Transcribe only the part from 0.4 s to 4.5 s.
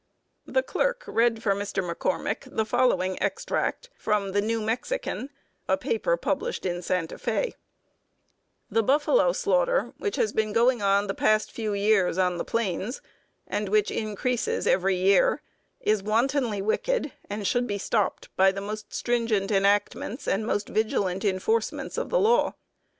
The Clerk read for Mr. McCormick the following extract from the